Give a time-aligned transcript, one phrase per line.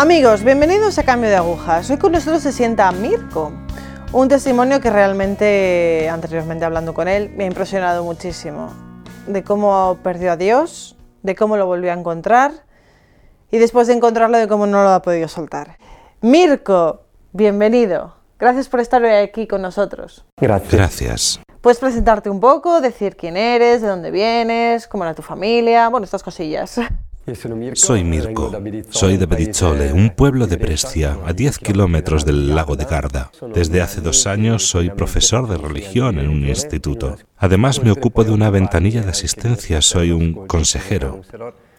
[0.00, 1.90] Amigos, bienvenidos a Cambio de Agujas.
[1.90, 3.52] Hoy con nosotros se sienta Mirko,
[4.12, 8.72] un testimonio que realmente, anteriormente hablando con él, me ha impresionado muchísimo.
[9.26, 12.64] De cómo perdió a Dios, de cómo lo volvió a encontrar
[13.50, 15.76] y después de encontrarlo de cómo no lo ha podido soltar.
[16.22, 18.16] Mirko, bienvenido.
[18.38, 20.24] Gracias por estar hoy aquí con nosotros.
[20.38, 20.72] Gracias.
[20.72, 21.40] Gracias.
[21.60, 26.06] Puedes presentarte un poco, decir quién eres, de dónde vienes, cómo era tu familia, bueno,
[26.06, 26.80] estas cosillas.
[27.74, 28.52] Soy Mirko.
[28.90, 33.30] Soy de Bedizzole, un pueblo de Brescia, a 10 kilómetros del lago de Garda.
[33.54, 37.16] Desde hace dos años soy profesor de religión en un instituto.
[37.36, 41.22] Además me ocupo de una ventanilla de asistencia, soy un consejero,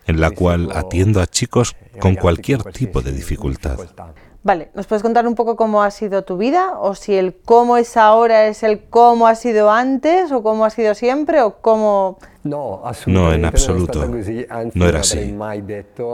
[0.07, 3.79] en la cual atiendo a chicos con cualquier tipo de dificultad.
[4.43, 6.79] Vale, ¿nos puedes contar un poco cómo ha sido tu vida?
[6.79, 10.31] ¿O si el cómo es ahora es el cómo ha sido antes?
[10.31, 11.41] ¿O cómo ha sido siempre?
[11.41, 12.17] ¿O cómo...?
[12.43, 12.81] No,
[13.31, 14.09] en absoluto.
[14.73, 15.35] No era así.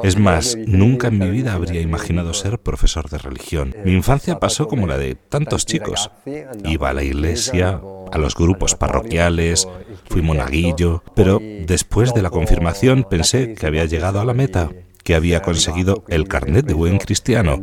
[0.04, 3.74] Es más, nunca en mi vida habría imaginado ser profesor de religión.
[3.86, 6.12] Mi infancia pasó como la de tantos chicos.
[6.66, 7.80] Iba a la iglesia,
[8.12, 9.70] a los grupos parroquiales,
[10.10, 14.70] fui monaguillo, pero después de la confirmación pensé que había llegado a la meta
[15.08, 17.62] que había conseguido el carnet de buen cristiano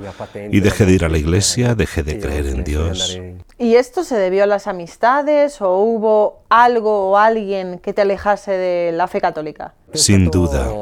[0.50, 3.20] y dejé de ir a la iglesia, dejé de creer en Dios.
[3.58, 8.52] ¿Y esto se debió a las amistades o hubo algo o alguien que te alejase
[8.52, 9.74] de la fe católica?
[9.94, 10.72] Sin duda,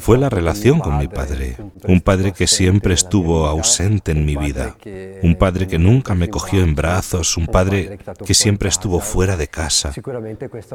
[0.00, 4.76] fue la relación con mi padre, un padre que siempre estuvo ausente en mi vida,
[5.22, 9.48] un padre que nunca me cogió en brazos, un padre que siempre estuvo fuera de
[9.48, 9.92] casa.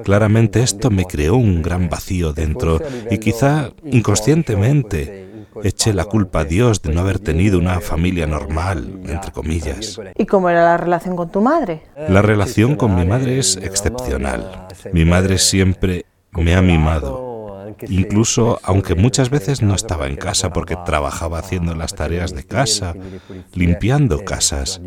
[0.04, 5.30] Claramente esto me creó un gran vacío dentro y quizá inconscientemente
[5.64, 10.00] eché la culpa a Dios de no haber tenido una familia normal, entre comillas.
[10.18, 11.84] ¿Y cómo era la relación con tu madre?
[12.08, 14.68] La relación con mi madre es excepcional.
[14.94, 17.31] Mi madre siempre me ha mimado.
[17.90, 22.94] Incluso aunque muchas veces no estaba en casa porque trabajaba haciendo las tareas de casa,
[23.54, 24.82] limpiando casas,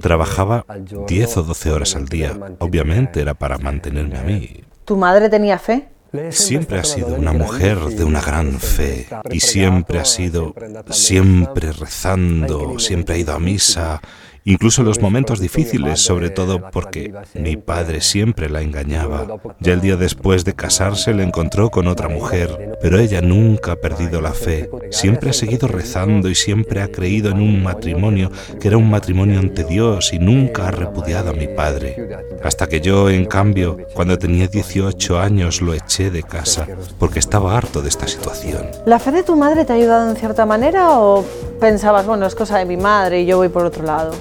[0.00, 0.64] trabajaba
[1.06, 2.38] 10 o 12 horas al día.
[2.58, 4.64] Obviamente era para mantenerme a mí.
[4.84, 5.88] ¿Tu madre tenía fe?
[6.30, 10.54] Siempre ha sido una mujer de una gran fe y siempre ha sido,
[10.88, 14.00] siempre rezando, siempre ha ido a misa,
[14.44, 19.26] incluso en los momentos difíciles, sobre todo porque mi padre siempre la engañaba.
[19.60, 23.76] Ya el día después de casarse le encontró con otra mujer, pero ella nunca ha
[23.76, 28.68] perdido la fe, siempre ha seguido rezando y siempre ha creído en un matrimonio que
[28.68, 31.96] era un matrimonio ante Dios y nunca ha repudiado a mi padre.
[32.42, 36.66] Hasta que yo, en cambio, cuando tenía 18 años lo eché de casa
[36.98, 38.68] porque estaba harto de esta situación.
[38.86, 41.24] ¿La fe de tu madre te ha ayudado en cierta manera o
[41.60, 44.12] pensabas, bueno, es cosa de mi madre y yo voy por otro lado?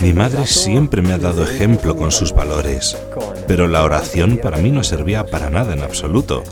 [0.00, 2.96] Mi madre siempre me ha dado ejemplo con sus valores,
[3.46, 6.42] pero la oración para mí no servía para nada en absoluto.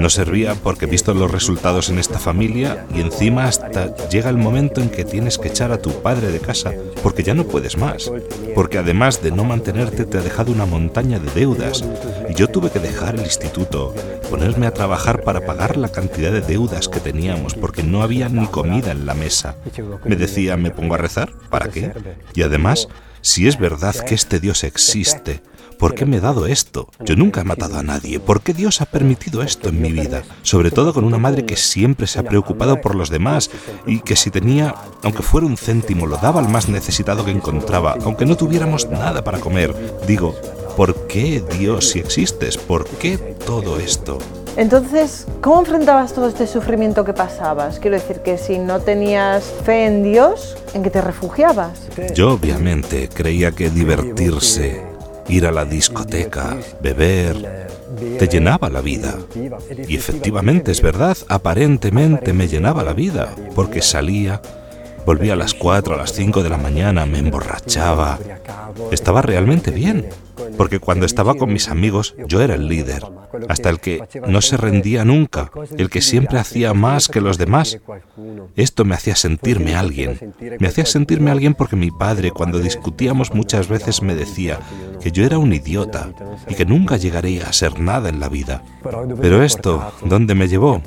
[0.00, 4.80] No servía porque visto los resultados en esta familia y encima hasta llega el momento
[4.80, 6.72] en que tienes que echar a tu padre de casa
[7.02, 8.10] porque ya no puedes más.
[8.54, 11.84] Porque además de no mantenerte te ha dejado una montaña de deudas
[12.30, 13.94] y yo tuve que dejar el instituto,
[14.30, 18.46] ponerme a trabajar para pagar la cantidad de deudas que teníamos porque no había ni
[18.46, 19.56] comida en la mesa.
[20.06, 21.30] Me decía, ¿me pongo a rezar?
[21.50, 21.92] ¿Para qué?
[22.34, 22.88] Y además,
[23.20, 25.42] si es verdad que este Dios existe,
[25.80, 26.90] ¿Por qué me he dado esto?
[27.00, 28.20] Yo nunca he matado a nadie.
[28.20, 30.24] ¿Por qué Dios ha permitido esto en mi vida?
[30.42, 33.50] Sobre todo con una madre que siempre se ha preocupado por los demás
[33.86, 37.96] y que si tenía, aunque fuera un céntimo, lo daba al más necesitado que encontraba,
[38.04, 39.74] aunque no tuviéramos nada para comer.
[40.06, 40.34] Digo,
[40.76, 42.58] ¿por qué Dios si existes?
[42.58, 44.18] ¿Por qué todo esto?
[44.58, 47.78] Entonces, ¿cómo enfrentabas todo este sufrimiento que pasabas?
[47.78, 51.88] Quiero decir que si no tenías fe en Dios, ¿en qué te refugiabas?
[52.14, 54.89] Yo obviamente creía que divertirse,
[55.30, 57.68] ir a la discoteca, beber,
[58.18, 59.14] te llenaba la vida.
[59.88, 64.42] Y efectivamente es verdad, aparentemente me llenaba la vida, porque salía,
[65.06, 68.18] volvía a las 4, a las 5 de la mañana, me emborrachaba.
[68.90, 70.08] Estaba realmente bien
[70.56, 73.04] porque cuando estaba con mis amigos yo era el líder,
[73.48, 77.78] hasta el que no se rendía nunca, el que siempre hacía más que los demás.
[78.56, 80.34] Esto me hacía sentirme alguien.
[80.58, 84.58] Me hacía sentirme alguien porque mi padre, cuando discutíamos muchas veces, me decía
[85.00, 86.10] que yo era un idiota
[86.48, 88.62] y que nunca llegaría a ser nada en la vida.
[89.20, 90.82] Pero esto, ¿dónde me llevó?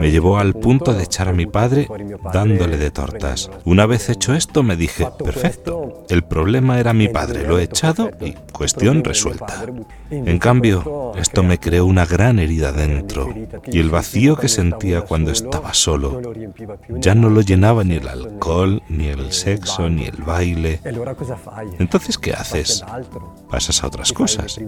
[0.00, 1.88] Me llevó al punto de echar a mi padre
[2.32, 3.50] dándole de tortas.
[3.64, 8.10] Una vez hecho esto, me dije, perfecto, el problema era mi padre, lo he echado
[8.20, 9.66] y cuestión resuelta.
[10.08, 13.34] En cambio, esto me creó una gran herida dentro
[13.66, 16.20] y el vacío que sentía cuando estaba solo
[16.88, 20.80] ya no lo llenaba ni el alcohol, ni el sexo, ni el baile.
[21.80, 22.84] Entonces, ¿qué haces?
[23.50, 24.60] Pasas a otras cosas.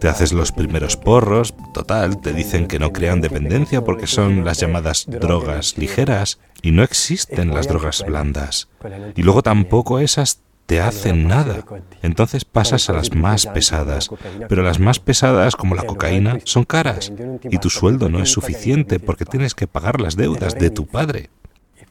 [0.00, 4.58] Te haces los primeros porros, total, te dicen que no crean dependencia porque son las
[4.58, 8.68] llamadas drogas ligeras y no existen las drogas blandas.
[9.14, 11.64] Y luego tampoco esas te hacen nada.
[12.02, 14.10] Entonces pasas a las más pesadas.
[14.48, 17.12] Pero las más pesadas, como la cocaína, son caras.
[17.50, 21.30] Y tu sueldo no es suficiente porque tienes que pagar las deudas de tu padre.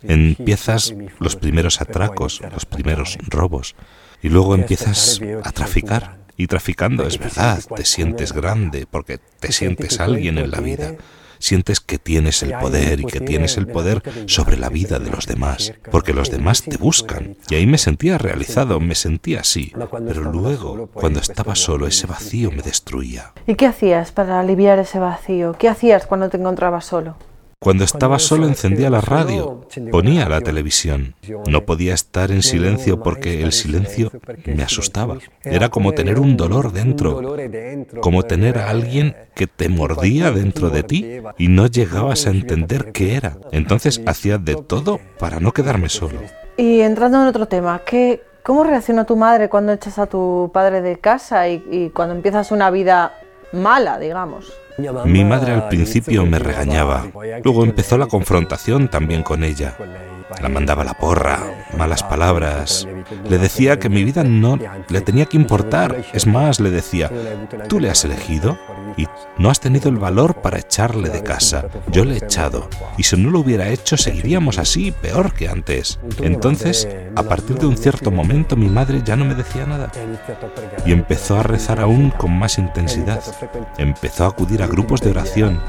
[0.04, 3.76] Empiezas los primeros atracos, los primeros robos.
[4.22, 6.20] Y luego empiezas a traficar.
[6.38, 10.96] Y traficando es verdad, te sientes grande porque te sientes alguien en la vida
[11.42, 15.26] sientes que tienes el poder y que tienes el poder sobre la vida de los
[15.28, 17.36] demás, porque los demás te buscan.
[17.50, 19.74] Y ahí me sentía realizado, me sentía así.
[20.08, 23.34] Pero luego, cuando estaba solo, ese vacío me destruía.
[23.48, 25.54] ¿Y qué hacías para aliviar ese vacío?
[25.58, 27.16] ¿Qué hacías cuando te encontrabas solo?
[27.64, 31.14] Cuando estaba solo encendía la radio, ponía la televisión.
[31.48, 34.12] No podía estar en silencio porque el silencio
[34.48, 35.20] me asustaba.
[35.44, 37.22] Era como tener un dolor dentro,
[38.02, 42.92] como tener a alguien que te mordía dentro de ti y no llegabas a entender
[42.94, 43.38] qué era.
[43.52, 46.20] Entonces hacía de todo para no quedarme solo.
[46.58, 50.82] Y entrando en otro tema, ¿qué, ¿cómo reacciona tu madre cuando echas a tu padre
[50.82, 53.14] de casa y, y cuando empiezas una vida
[53.54, 54.52] mala, digamos?
[55.06, 57.06] Mi madre al principio me regañaba,
[57.44, 59.76] luego empezó la confrontación también con ella.
[60.40, 61.40] La mandaba la porra,
[61.78, 62.88] malas palabras.
[63.28, 64.58] Le decía que mi vida no
[64.88, 66.04] le tenía que importar.
[66.14, 67.12] Es más, le decía,
[67.68, 68.58] tú le has elegido
[68.98, 69.08] y
[69.38, 71.66] no has tenido el valor para echarle de casa.
[71.92, 72.70] Yo le he echado.
[72.98, 76.00] Y si no lo hubiera hecho, seguiríamos así, peor que antes.
[76.22, 79.92] Entonces, a partir de un cierto momento, mi madre ya no me decía nada.
[80.86, 83.22] Y empezó a rezar aún con más intensidad.
[83.78, 85.60] Empezó a acudir a grupos de oración.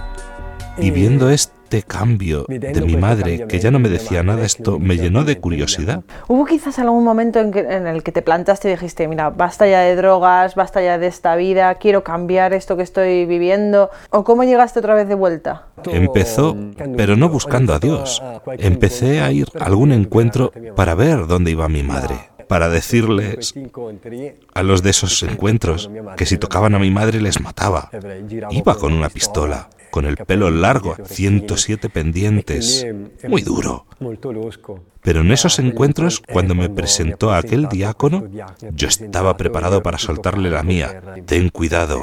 [0.79, 4.79] Y viendo esto, este cambio de mi madre, que ya no me decía nada, esto
[4.79, 6.03] me llenó de curiosidad.
[6.29, 9.81] ¿Hubo quizás algún momento en, en, el que te plantaste y dijiste, mira, basta ya
[9.81, 13.89] de drogas, basta ya de esta vida, quiero cambiar esto que estoy viviendo?
[14.11, 15.69] ¿O cómo llegaste otra vez de vuelta?
[15.85, 16.55] Empezó,
[16.95, 18.23] pero no buscando a Dios.
[18.59, 22.17] Empecé a ir a algún encuentro para ver dónde iba mi madre
[22.49, 23.55] para decirles
[24.53, 25.89] a los de esos encuentros
[26.19, 27.89] que si tocaban a mi madre les mataba.
[28.51, 32.87] Iba con una pistola con el pelo largo, 107 pendientes,
[33.29, 33.85] muy duro.
[35.03, 38.25] Pero en esos encuentros, cuando me presentó a aquel diácono,
[38.75, 41.03] yo estaba preparado para soltarle la mía.
[41.27, 42.03] Ten cuidado,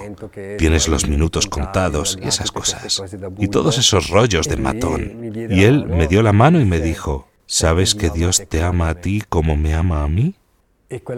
[0.59, 3.01] tienes los minutos contados y esas cosas.
[3.39, 5.33] Y todos esos rollos de matón.
[5.49, 9.01] Y él me dio la mano y me dijo, ¿sabes que Dios te ama a
[9.01, 10.35] ti como me ama a mí?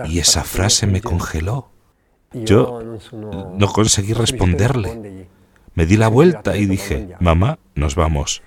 [0.07, 1.67] Y esa frase me congeló.
[2.31, 2.81] Yo
[3.57, 5.27] no conseguí responderle.
[5.73, 8.41] Me di la vuelta y dije, mamá, nos vamos.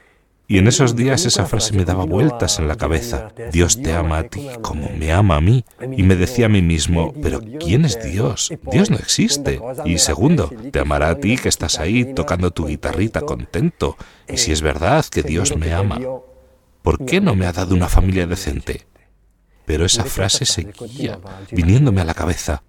[0.47, 3.33] Y en esos días esa frase me daba vueltas en la cabeza.
[3.51, 5.65] Dios te ama a ti como me ama a mí.
[5.97, 8.53] Y me decía a mí mismo, pero ¿quién es Dios?
[8.71, 9.61] Dios no existe.
[9.87, 13.97] Y segundo, te amará a ti que estás ahí tocando tu guitarrita contento.
[14.29, 15.99] Y si es verdad que Dios me ama,
[16.83, 18.87] ¿por qué no me ha dado una familia decente?
[19.65, 21.19] Pero esa frase seguía
[21.53, 22.63] viniéndome a la cabeza.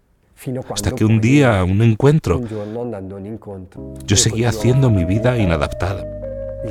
[0.69, 2.41] Hasta que un día, un encuentro,
[4.05, 6.05] yo seguía haciendo mi vida inadaptada.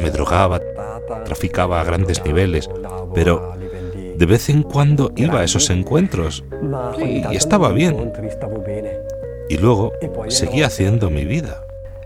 [0.01, 0.61] Me drogaba,
[1.25, 2.69] traficaba a grandes niveles,
[3.15, 3.55] pero
[4.17, 6.45] de vez en cuando iba a esos encuentros
[6.99, 8.13] y estaba bien.
[9.49, 9.93] Y luego
[10.29, 11.61] seguía haciendo mi vida.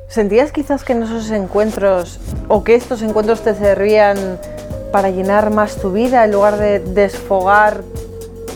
[0.09, 4.39] ¿Sentías quizás que en esos encuentros o que estos encuentros te servían
[4.91, 7.83] para llenar más tu vida en lugar de desfogar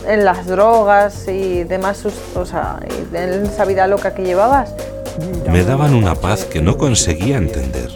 [0.07, 2.05] en las drogas y demás,
[2.35, 2.79] o sea,
[3.13, 4.73] en esa vida loca que llevabas?
[5.49, 7.89] Me daban una paz que no conseguía entender.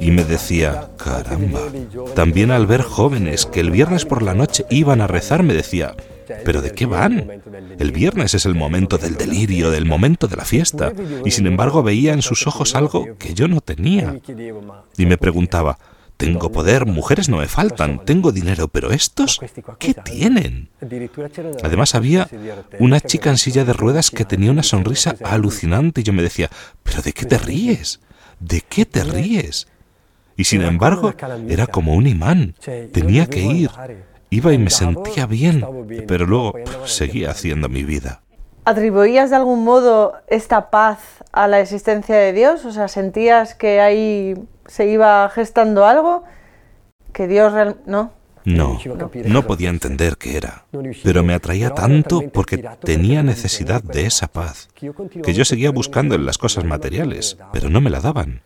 [0.00, 1.60] Y me decía, caramba,
[2.14, 5.94] también al ver jóvenes que el viernes por la noche iban a rezar, me decía,
[6.44, 7.42] ¿pero de qué van?
[7.78, 10.92] El viernes es el momento del delirio, del momento de la fiesta.
[11.24, 14.16] Y sin embargo veía en sus ojos algo que yo no tenía.
[14.96, 15.78] Y me preguntaba,
[16.16, 19.40] tengo poder, mujeres no me faltan, tengo dinero, pero estos,
[19.78, 20.68] ¿qué tienen?
[21.62, 22.28] Además había
[22.78, 26.50] una chica en silla de ruedas que tenía una sonrisa alucinante y yo me decía,
[26.82, 28.00] ¿pero de qué te ríes?
[28.40, 29.68] ¿De qué te ríes?
[30.36, 31.14] Y sin embargo,
[31.48, 32.54] era como un imán,
[32.92, 33.70] tenía que ir.
[34.30, 35.64] Iba y me sentía bien,
[36.08, 36.54] pero luego
[36.86, 38.23] seguía haciendo mi vida.
[38.64, 40.98] ¿Atribuías de algún modo esta paz
[41.32, 42.64] a la existencia de Dios?
[42.64, 44.34] O sea, ¿sentías que ahí
[44.66, 46.24] se iba gestando algo?
[47.12, 47.76] ¿Que Dios real...
[47.86, 48.12] no?
[48.46, 48.78] No,
[49.24, 50.66] no podía entender qué era,
[51.02, 56.26] pero me atraía tanto porque tenía necesidad de esa paz, que yo seguía buscando en
[56.26, 58.42] las cosas materiales, pero no me la daban.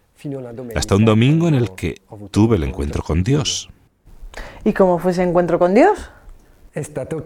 [0.76, 3.70] Hasta un domingo en el que tuve el encuentro con Dios.
[4.64, 6.12] ¿Y cómo fue ese encuentro con Dios?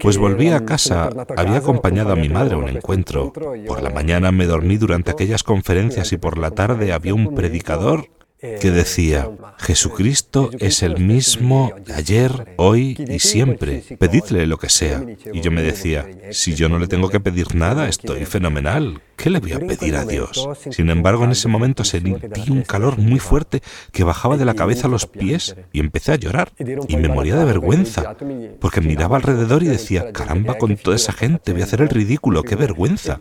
[0.00, 3.32] Pues volví a casa, había acompañado a mi madre a un encuentro.
[3.32, 8.08] Por la mañana me dormí durante aquellas conferencias y por la tarde había un predicador
[8.42, 15.04] que decía, Jesucristo es el mismo ayer, hoy y siempre, pedidle lo que sea.
[15.32, 19.30] Y yo me decía, si yo no le tengo que pedir nada, estoy fenomenal, ¿qué
[19.30, 20.48] le voy a pedir a Dios?
[20.72, 24.88] Sin embargo, en ese momento sentí un calor muy fuerte que bajaba de la cabeza
[24.88, 26.50] a los pies y empecé a llorar.
[26.58, 28.16] y me moría de vergüenza,
[28.58, 32.42] porque miraba alrededor y decía, caramba, con toda esa gente voy a hacer el ridículo,
[32.42, 33.20] qué vergüenza.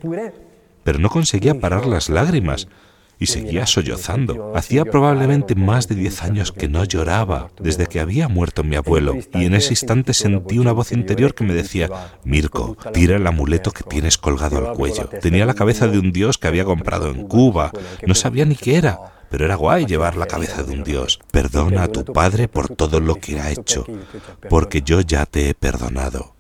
[0.84, 2.68] Pero no conseguía parar las lágrimas
[3.22, 4.51] y seguía sollozando.
[4.56, 9.16] Hacía probablemente más de diez años que no lloraba, desde que había muerto mi abuelo,
[9.36, 11.88] y en ese instante sentí una voz interior que me decía,
[12.24, 15.08] Mirko, tira el amuleto que tienes colgado al cuello.
[15.22, 17.72] Tenía la cabeza de un dios que había comprado en Cuba,
[18.08, 18.98] no sabía ni qué era,
[19.30, 21.20] pero era guay llevar la cabeza de un dios.
[21.30, 23.86] Perdona a tu padre por todo lo que ha hecho,
[24.50, 26.34] porque yo ya te he perdonado.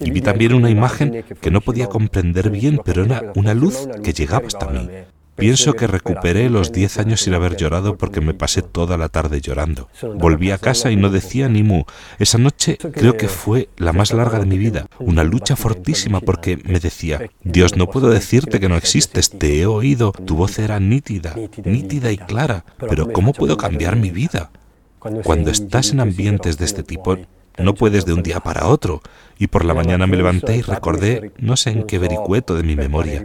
[0.00, 4.14] Y vi también una imagen que no podía comprender bien, pero era una luz que
[4.14, 4.88] llegaba hasta mí.
[5.36, 9.40] Pienso que recuperé los diez años sin haber llorado porque me pasé toda la tarde
[9.40, 9.88] llorando.
[10.16, 11.84] Volví a casa y no decía ni mu.
[12.18, 16.58] Esa noche creo que fue la más larga de mi vida, una lucha fortísima porque
[16.64, 20.78] me decía, Dios, no puedo decirte que no existes, te he oído, tu voz era
[20.80, 24.50] nítida, nítida y clara, pero ¿cómo puedo cambiar mi vida?
[24.98, 27.18] Cuando estás en ambientes de este tipo,
[27.58, 29.00] no puedes de un día para otro.
[29.36, 32.76] Y por la mañana me levanté y recordé, no sé en qué vericueto de mi
[32.76, 33.24] memoria,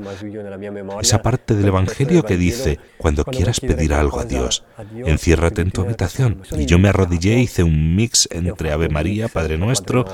[1.01, 4.63] esa parte del Evangelio que dice, cuando quieras pedir algo a Dios,
[5.05, 6.41] enciérrate en tu habitación.
[6.57, 10.05] Y yo me arrodillé e hice un mix entre Ave María, Padre Nuestro.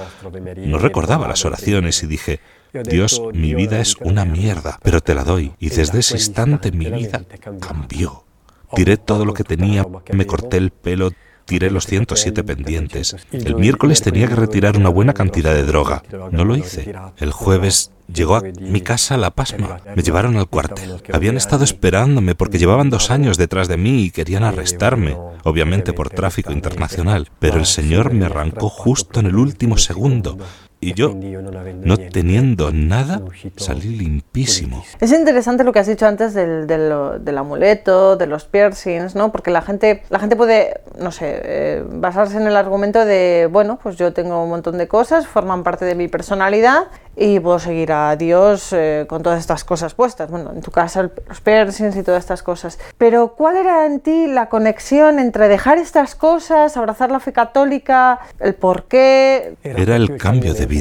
[0.58, 2.42] No recordaba las oraciones y dije,
[2.84, 5.54] Dios, mi vida es una mierda, pero te la doy.
[5.60, 7.24] Y desde ese instante mi vida
[7.62, 8.26] cambió.
[8.76, 11.12] Tiré todo lo que tenía, me corté el pelo,
[11.46, 13.16] tiré los 107 pendientes.
[13.32, 16.04] El miércoles tenía que retirar una buena cantidad de droga.
[16.32, 16.94] No lo hice.
[17.18, 19.80] El jueves llegó a mi casa la pasma.
[19.96, 21.02] Me llevaron al cuartel.
[21.14, 26.10] Habían estado esperándome porque llevaban dos años detrás de mí y querían arrestarme, obviamente por
[26.10, 27.30] tráfico internacional.
[27.40, 30.38] Pero el Señor me arrancó justo en el último segundo.
[30.86, 33.20] Y yo, no teniendo nada,
[33.56, 34.86] salí limpísimo.
[35.00, 39.32] Es interesante lo que has dicho antes del, del, amuleto, de los piercings, ¿no?
[39.32, 43.80] Porque la gente, la gente puede, no sé, eh, basarse en el argumento de, bueno,
[43.82, 46.84] pues yo tengo un montón de cosas, forman parte de mi personalidad
[47.18, 50.30] y puedo seguir a Dios eh, con todas estas cosas puestas.
[50.30, 52.78] Bueno, en tu caso los piercings y todas estas cosas.
[52.98, 58.20] Pero ¿cuál era en ti la conexión entre dejar estas cosas, abrazar la fe católica,
[58.40, 59.56] el por qué?
[59.64, 60.75] Era el cambio de vida.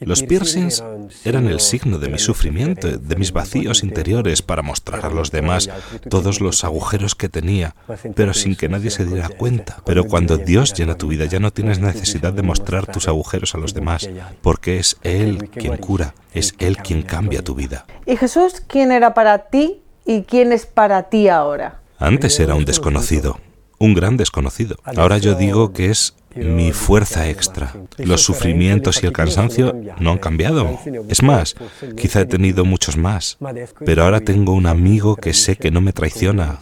[0.00, 0.82] Los piercings
[1.24, 5.68] eran el signo de mi sufrimiento, de mis vacíos interiores para mostrar a los demás
[6.08, 7.74] todos los agujeros que tenía,
[8.14, 9.78] pero sin que nadie se diera cuenta.
[9.84, 13.58] Pero cuando Dios llena tu vida ya no tienes necesidad de mostrar tus agujeros a
[13.58, 14.08] los demás,
[14.42, 17.86] porque es Él quien cura, es Él quien cambia tu vida.
[18.06, 21.80] ¿Y Jesús quién era para ti y quién es para ti ahora?
[21.98, 23.38] Antes era un desconocido,
[23.78, 24.76] un gran desconocido.
[24.84, 27.74] Ahora yo digo que es mi fuerza extra.
[27.98, 30.78] Los sufrimientos y el cansancio no han cambiado.
[31.08, 31.54] Es más,
[31.96, 33.38] quizá he tenido muchos más,
[33.84, 36.58] pero ahora tengo un amigo que sé que no me traiciona,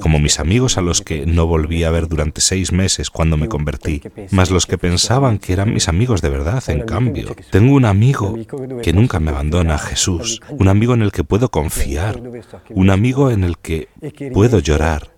[0.00, 3.48] como mis amigos a los que no volví a ver durante seis meses cuando me
[3.48, 7.34] convertí, más los que pensaban que eran mis amigos de verdad, en cambio.
[7.50, 8.36] Tengo un amigo
[8.82, 12.20] que nunca me abandona, Jesús, un amigo en el que puedo confiar,
[12.70, 13.88] un amigo en el que
[14.32, 15.12] puedo llorar,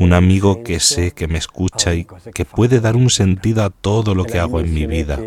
[0.00, 4.14] un amigo que sé que me escucha y que puede dar un sentido a todo
[4.14, 5.18] lo que hago en mi vida.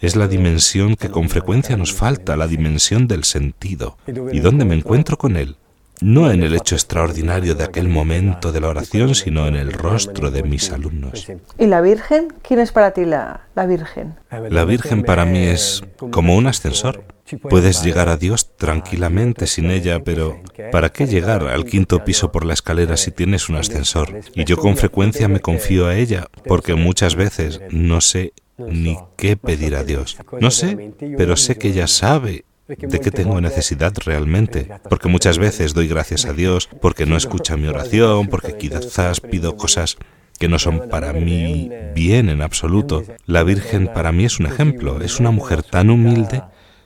[0.00, 3.96] Es la dimensión que con frecuencia nos falta, la dimensión del sentido.
[4.32, 5.56] ¿Y dónde me encuentro con él?
[6.02, 10.30] no en el hecho extraordinario de aquel momento de la oración, sino en el rostro
[10.30, 11.30] de mis alumnos.
[11.58, 12.32] ¿Y la Virgen?
[12.42, 14.14] ¿Quién es para ti la, la Virgen?
[14.48, 17.04] La Virgen para mí es como un ascensor.
[17.38, 20.40] Puedes llegar a Dios tranquilamente sin ella, pero
[20.72, 24.20] ¿para qué llegar al quinto piso por la escalera si tienes un ascensor?
[24.34, 29.36] Y yo con frecuencia me confío a ella, porque muchas veces no sé ni qué
[29.36, 30.18] pedir a Dios.
[30.40, 35.74] No sé, pero sé que ella sabe de qué tengo necesidad realmente, porque muchas veces
[35.74, 39.96] doy gracias a Dios porque no escucha mi oración, porque quizás pido cosas
[40.38, 43.04] que no son para mí bien en absoluto.
[43.26, 46.42] La Virgen para mí es un ejemplo, es una mujer tan humilde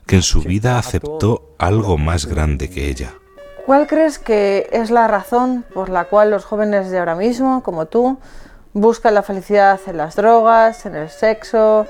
[0.07, 3.15] que en su vida aceptó algo más grande que ella.
[3.67, 7.87] ¿Cuál crees que es la razón por la cual los jóvenes de ahora mismo, como
[7.87, 8.19] tú,
[8.75, 11.87] buscan la felicidad en las drogas, en el sexo,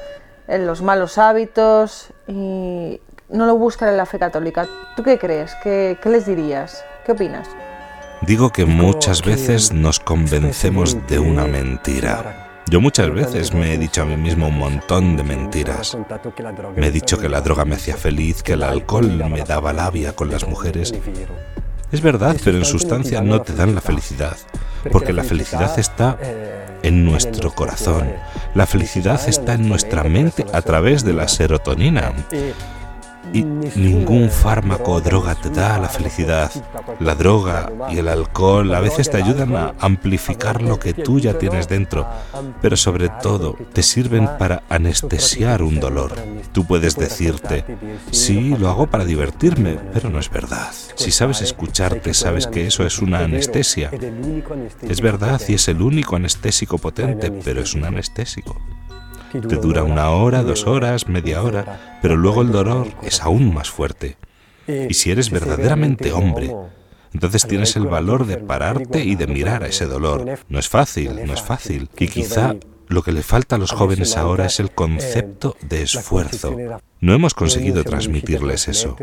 [0.46, 4.68] en los malos hábitos y no lo buscan en la fe católica.
[4.96, 5.52] ¿Tú qué crees?
[5.62, 6.84] ¿Qué, qué les dirías?
[7.04, 7.48] ¿Qué opinas?
[8.22, 12.43] Digo que muchas veces nos convencemos de una mentira.
[12.70, 15.96] Yo muchas veces me he dicho a mí mismo un montón de mentiras.
[16.76, 20.14] Me he dicho que la droga me hacía feliz, que el alcohol me daba labia
[20.14, 20.94] con las mujeres.
[21.92, 24.36] Es verdad, pero en sustancia no te dan la felicidad,
[24.90, 26.18] porque la felicidad está
[26.82, 28.12] en nuestro corazón.
[28.54, 32.12] La felicidad está en nuestra mente a través de la serotonina.
[33.32, 36.50] Y ningún fármaco o droga te da la felicidad.
[37.00, 41.38] La droga y el alcohol a veces te ayudan a amplificar lo que tú ya
[41.38, 42.06] tienes dentro,
[42.60, 46.14] pero sobre todo te sirven para anestesiar un dolor.
[46.52, 47.64] Tú puedes decirte,
[48.10, 50.72] sí, lo hago para divertirme, pero no es verdad.
[50.94, 53.90] Si sabes escucharte, sabes que eso es una anestesia.
[54.82, 58.60] Es verdad y es el único anestésico potente, pero es un anestésico.
[59.40, 63.68] Te dura una hora, dos horas, media hora, pero luego el dolor es aún más
[63.70, 64.16] fuerte.
[64.66, 66.54] Y si eres verdaderamente hombre,
[67.12, 70.38] entonces tienes el valor de pararte y de mirar a ese dolor.
[70.48, 71.88] No es fácil, no es fácil.
[71.98, 72.54] Y quizá
[72.88, 76.56] lo que le falta a los jóvenes ahora es el concepto de esfuerzo.
[77.00, 78.96] No hemos conseguido transmitirles eso.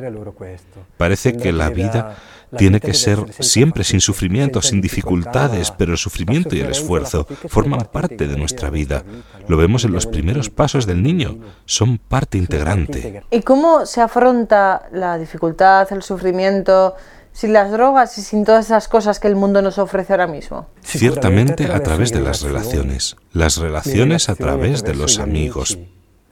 [0.97, 2.17] Parece que la vida
[2.57, 7.87] tiene que ser siempre sin sufrimiento, sin dificultades, pero el sufrimiento y el esfuerzo forman
[7.91, 9.03] parte de nuestra vida.
[9.47, 13.23] Lo vemos en los primeros pasos del niño, son parte integrante.
[13.31, 16.95] ¿Y cómo se afronta la dificultad, el sufrimiento?
[17.33, 20.67] sin las drogas y sin todas esas cosas que el mundo nos ofrece ahora mismo?
[20.81, 25.77] Ciertamente a través de las relaciones, las relaciones a través de los amigos,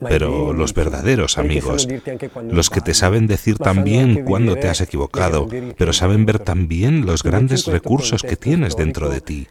[0.00, 1.86] pero los verdaderos amigos,
[2.50, 7.22] los que te saben decir también cuando te has equivocado, pero saben ver también los
[7.22, 9.48] grandes recursos que tienes dentro de ti.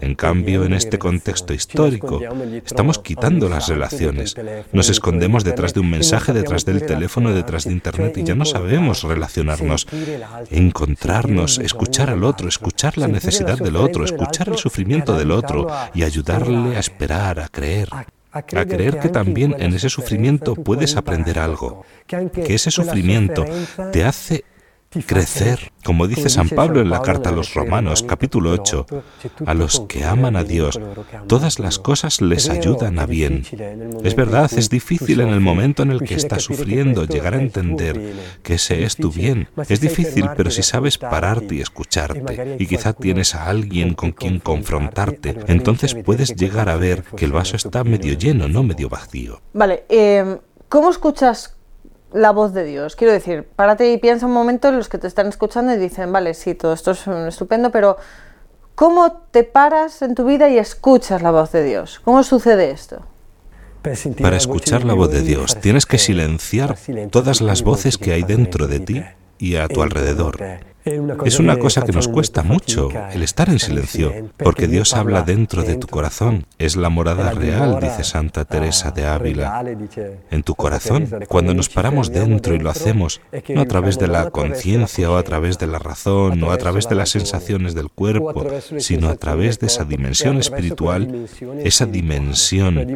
[0.00, 2.20] En cambio, en este contexto histórico,
[2.64, 4.34] estamos quitando las relaciones.
[4.72, 8.44] Nos escondemos detrás de un mensaje, detrás del teléfono, detrás de Internet y ya no
[8.44, 9.86] sabemos relacionarnos,
[10.50, 16.02] encontrarnos, escuchar al otro, escuchar la necesidad del otro, escuchar el sufrimiento del otro y
[16.02, 17.88] ayudarle a esperar, a creer
[18.32, 23.44] a creer que también en ese sufrimiento puedes aprender algo, que ese sufrimiento
[23.92, 24.44] te hace
[25.06, 28.86] crecer, como dice San Pablo en la carta a los Romanos, capítulo 8,
[29.46, 30.80] a los que aman a Dios,
[31.28, 33.44] todas las cosas les ayudan a bien.
[34.02, 38.14] Es verdad, es difícil en el momento en el que estás sufriendo llegar a entender
[38.42, 39.48] que ese es tu bien.
[39.68, 44.40] Es difícil, pero si sabes pararte y escucharte, y quizá tienes a alguien con quien
[44.40, 49.40] confrontarte, entonces puedes llegar a ver que el vaso está medio lleno, no medio vacío.
[49.52, 51.59] Vale, eh, ¿cómo escuchas
[52.12, 52.96] la voz de Dios.
[52.96, 56.12] Quiero decir, párate y piensa un momento en los que te están escuchando y dicen,
[56.12, 57.96] vale, sí, todo esto es estupendo, pero
[58.74, 62.00] ¿cómo te paras en tu vida y escuchas la voz de Dios?
[62.04, 63.02] ¿Cómo sucede esto?
[64.20, 66.76] Para escuchar la voz de Dios tienes que silenciar
[67.10, 69.02] todas las voces que hay dentro de ti
[69.38, 70.38] y a tu alrededor.
[71.24, 75.62] Es una cosa que nos cuesta mucho, el estar en silencio, porque Dios habla dentro
[75.62, 76.46] de tu corazón.
[76.58, 79.64] Es la morada real, dice Santa Teresa de Ávila.
[80.30, 84.30] En tu corazón, cuando nos paramos dentro y lo hacemos, no a través de la
[84.30, 88.46] conciencia o a través de la razón o a través de las sensaciones del cuerpo,
[88.78, 91.26] sino a través de esa dimensión espiritual,
[91.64, 92.86] esa dimensión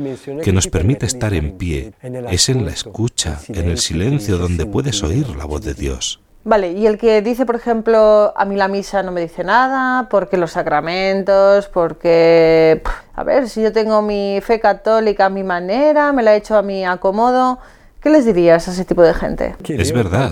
[0.42, 1.92] que nos permite estar en pie,
[2.30, 6.20] es en la escucha, en el silencio donde puedes oír la voz de Dios.
[6.46, 10.08] Vale, y el que dice, por ejemplo, a mí la misa no me dice nada,
[10.10, 12.82] porque los sacramentos, porque,
[13.14, 16.56] a ver, si yo tengo mi fe católica a mi manera, me la he hecho
[16.56, 17.58] a mi acomodo,
[18.02, 19.56] ¿qué les dirías a ese tipo de gente?
[19.66, 20.30] Es verdad.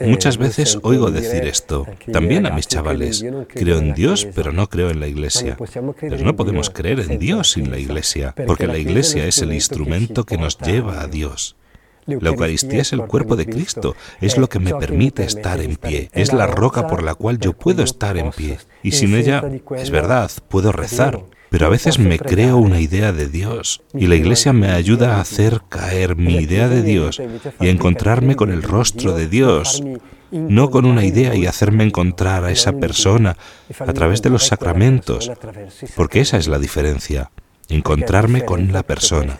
[0.00, 3.22] Muchas veces oigo decir esto, también a mis chavales.
[3.48, 5.58] Creo en Dios, pero no creo en la iglesia.
[6.00, 10.24] Pero no podemos creer en Dios sin la iglesia, porque la iglesia es el instrumento
[10.24, 11.56] que nos lleva a Dios.
[12.06, 16.08] La Eucaristía es el cuerpo de Cristo, es lo que me permite estar en pie,
[16.12, 18.58] es la roca por la cual yo puedo estar en pie.
[18.82, 19.42] Y sin ella,
[19.76, 24.14] es verdad, puedo rezar, pero a veces me creo una idea de Dios y la
[24.14, 27.20] Iglesia me ayuda a hacer caer mi idea de Dios
[27.60, 29.82] y a encontrarme con el rostro de Dios,
[30.30, 33.36] no con una idea y hacerme encontrar a esa persona
[33.80, 35.32] a través de los sacramentos,
[35.96, 37.30] porque esa es la diferencia,
[37.68, 39.36] encontrarme con la persona.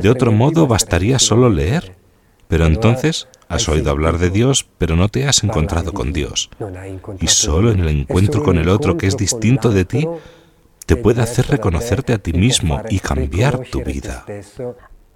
[0.00, 2.03] De otro modo bastaría solo leer
[2.48, 6.50] pero entonces has oído hablar de Dios, pero no te has encontrado con Dios.
[7.20, 10.08] Y solo en el encuentro con el otro que es distinto de ti,
[10.86, 14.24] te puede hacer reconocerte a ti mismo y cambiar tu vida.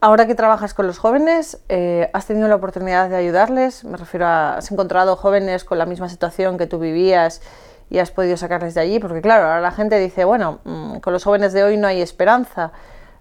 [0.01, 3.83] Ahora que trabajas con los jóvenes, eh, ¿has tenido la oportunidad de ayudarles?
[3.85, 7.43] Me refiero a, ¿has encontrado jóvenes con la misma situación que tú vivías
[7.91, 9.01] y has podido sacarles de allí?
[9.01, 12.01] Porque claro, ahora la gente dice, bueno, mm, con los jóvenes de hoy no hay
[12.01, 12.71] esperanza,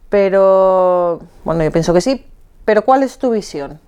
[0.10, 2.26] pero bueno, yo pienso que sí,
[2.64, 3.80] Pero ¿cuál es tu visión?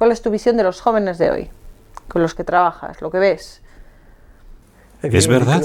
[0.00, 1.50] ¿Cuál es tu visión de los jóvenes de hoy?
[2.08, 3.60] Con los que trabajas, lo que ves.
[5.02, 5.62] Es verdad,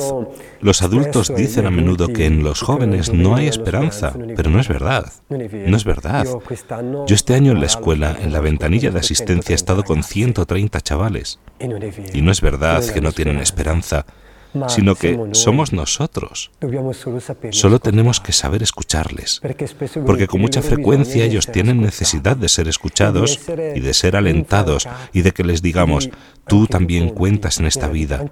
[0.60, 4.68] los adultos dicen a menudo que en los jóvenes no hay esperanza, pero no es
[4.68, 5.06] verdad.
[5.30, 6.28] No es verdad.
[7.08, 10.82] Yo este año en la escuela, en la ventanilla de asistencia, he estado con 130
[10.82, 11.40] chavales.
[12.12, 14.06] Y no es verdad que no tienen esperanza,
[14.68, 16.52] sino que somos nosotros.
[17.52, 19.42] Solo tenemos que saber escucharles,
[20.06, 23.40] porque con mucha frecuencia ellos tienen necesidad de ser escuchados
[23.76, 26.10] y de ser alentados y de que les digamos,
[26.48, 28.24] tú también cuentas en esta vida,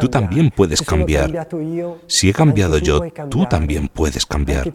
[0.00, 1.48] tú también puedes cambiar.
[2.06, 4.70] Si he cambiado yo, tú también puedes cambiar.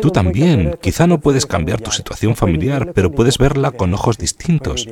[0.00, 4.86] Tú también, quizá no puedes cambiar tu situación familiar, pero puedes verla con ojos distintos.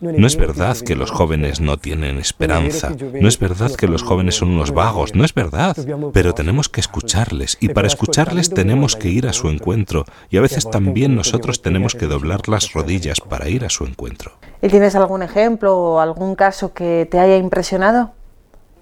[0.00, 4.36] No es verdad que los jóvenes no tienen esperanza, no es verdad que los jóvenes
[4.36, 5.76] son unos vagos, no es verdad,
[6.12, 7.56] pero tenemos que escucharles.
[7.60, 10.04] Y para escucharles tenemos que ir a su encuentro.
[10.30, 14.32] Y a veces también nosotros tenemos que doblar las rodillas para ir a su encuentro.
[14.62, 18.12] ¿Y tienes algún ejemplo o algún caso que te haya impresionado?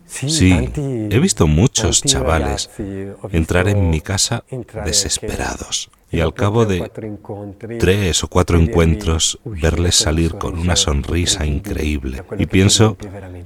[0.07, 0.71] Sí,
[1.11, 2.71] he visto muchos chavales
[3.33, 4.45] entrar en mi casa
[4.85, 6.91] desesperados y al cabo de
[7.79, 12.23] tres o cuatro encuentros verles salir con una sonrisa increíble.
[12.39, 12.97] Y pienso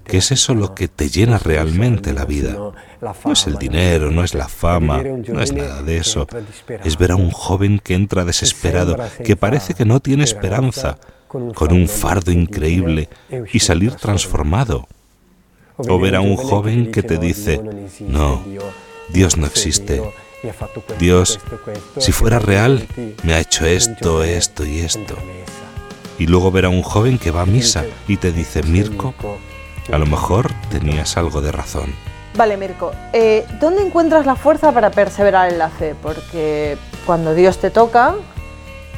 [0.05, 2.57] que es eso lo que te llena realmente la vida.
[3.25, 6.27] No es el dinero, no es la fama, no es nada de eso.
[6.85, 11.73] Es ver a un joven que entra desesperado, que parece que no tiene esperanza, con
[11.73, 13.09] un fardo increíble
[13.53, 14.87] y salir transformado.
[15.77, 17.61] O ver a un joven que te dice,
[18.01, 18.43] no,
[19.09, 20.03] Dios no existe.
[20.99, 21.39] Dios,
[21.99, 22.87] si fuera real,
[23.23, 25.17] me ha hecho esto, esto y esto.
[26.19, 29.15] Y luego ver a un joven que va a misa y te dice, Mirko,
[29.91, 31.95] a lo mejor tenías algo de razón.
[32.37, 35.95] Vale, Mirko, eh, ¿dónde encuentras la fuerza para perseverar en la fe?
[36.01, 38.15] Porque cuando Dios te toca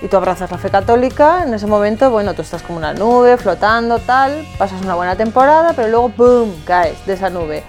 [0.02, 3.36] y tú abrazas la fe católica, en ese momento, bueno, tú estás como una nube,
[3.36, 7.62] flotando, tal, pasas una buena temporada, pero luego, ¡boom!, caes de esa nube.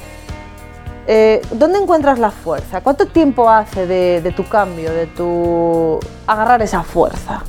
[1.06, 2.82] Eh, ¿Dónde encuentras la fuerza?
[2.82, 7.43] ¿Cuánto tiempo hace de, tu cambio, de tu agarrar esa fuerza?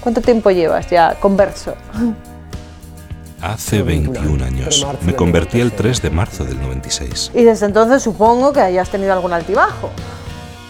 [0.00, 1.74] ¿Cuánto tiempo llevas ya converso?
[3.42, 4.86] Hace 21 años.
[5.02, 7.32] Me convertí el 3 de marzo del 96.
[7.34, 9.90] Y desde entonces supongo que hayas tenido algún altibajo.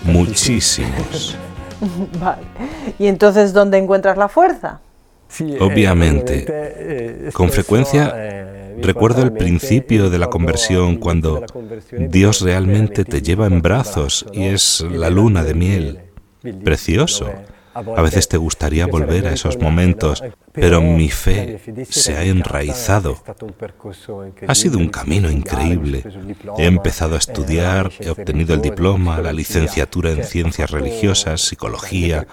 [0.03, 1.37] Muchísimos.
[2.21, 2.43] vale.
[2.99, 4.81] ¿Y entonces dónde encuentras la fuerza?
[5.41, 8.15] Eh, Obviamente, eh, con frecuencia
[8.81, 11.45] recuerdo el principio de la conversión cuando
[11.93, 16.01] Dios realmente te lleva en brazos y es la luna de miel.
[16.62, 17.33] Precioso.
[17.77, 21.61] A veces te gustaría volver a esos momentos, pero mi fe
[21.91, 23.23] se ha enraizado.
[24.47, 26.03] Ha sido un camino increíble.
[26.57, 32.27] He empezado a estudiar, he obtenido el diploma, la licenciatura en ciencias religiosas, psicología.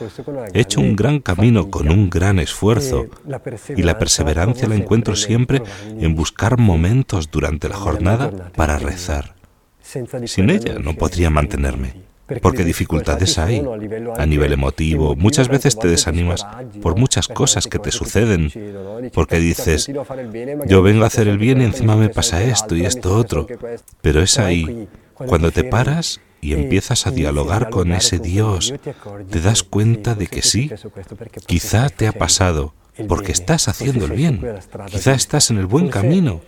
[0.53, 3.07] He hecho un gran camino con un gran esfuerzo
[3.75, 5.61] y la perseverancia la encuentro siempre
[5.99, 9.35] en buscar momentos durante la jornada para rezar.
[10.25, 13.63] Sin ella no podría mantenerme porque dificultades hay
[14.17, 15.15] a nivel emotivo.
[15.15, 16.45] Muchas veces te desanimas
[16.81, 18.51] por muchas cosas que te suceden,
[19.13, 19.89] porque dices,
[20.67, 23.47] yo vengo a hacer el bien y encima me pasa esto y esto otro.
[24.01, 28.73] Pero es ahí, cuando te paras y empiezas a dialogar con ese Dios,
[29.29, 30.69] te das cuenta de que sí,
[31.45, 32.73] quizá te ha pasado,
[33.07, 34.41] porque estás haciendo el bien,
[34.87, 36.41] quizá estás en el buen camino,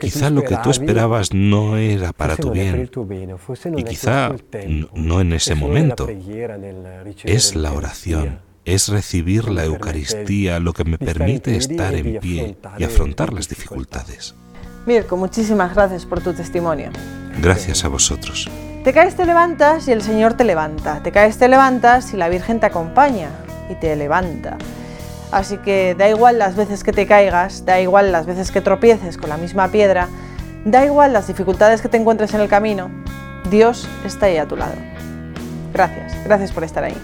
[0.00, 2.90] quizá lo que tú esperabas no era para tu bien,
[3.76, 4.34] y quizá
[4.94, 6.08] no en ese momento.
[7.24, 12.84] Es la oración, es recibir la Eucaristía lo que me permite estar en pie y
[12.84, 14.34] afrontar las dificultades.
[14.86, 16.90] Mirko, muchísimas gracias por tu testimonio.
[17.42, 18.48] Gracias a vosotros.
[18.84, 21.02] Te caes, te levantas y el Señor te levanta.
[21.02, 23.28] Te caes, te levantas y la Virgen te acompaña
[23.68, 24.56] y te levanta.
[25.30, 29.18] Así que da igual las veces que te caigas, da igual las veces que tropieces
[29.18, 30.08] con la misma piedra,
[30.64, 32.90] da igual las dificultades que te encuentres en el camino,
[33.50, 34.74] Dios está ahí a tu lado.
[35.72, 36.96] Gracias, gracias por estar ahí.